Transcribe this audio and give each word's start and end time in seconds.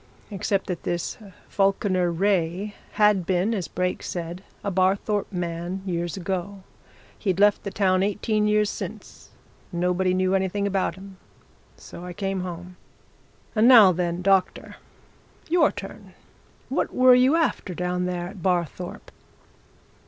Except 0.31 0.65
that 0.65 0.81
this 0.81 1.19
Falkiner 1.47 2.11
Wraye 2.11 2.73
had 2.93 3.23
been, 3.23 3.53
as 3.53 3.67
Brake 3.67 4.01
said, 4.01 4.43
a 4.63 4.71
Barthorpe 4.71 5.31
man, 5.31 5.83
years 5.85 6.17
ago. 6.17 6.63
He'd 7.19 7.39
left 7.39 7.61
the 7.61 7.69
town 7.69 8.01
eighteen 8.01 8.47
years 8.47 8.71
since, 8.71 9.29
and 9.71 9.79
nobody 9.79 10.15
knew 10.15 10.33
anything 10.33 10.65
about 10.65 10.95
him. 10.95 11.17
So 11.77 12.03
I 12.03 12.13
came 12.13 12.39
home. 12.39 12.77
And 13.55 13.67
now 13.67 13.91
then, 13.91 14.23
doctor 14.23 14.77
your 15.47 15.71
turn! 15.71 16.15
What 16.67 16.91
were 16.91 17.13
you 17.13 17.35
after, 17.35 17.75
down 17.75 18.05
there 18.05 18.27
at 18.29 18.41
Barthorpe?" 18.41 19.11